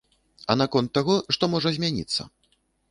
[0.53, 2.21] А наконт таго, што можа змяніцца?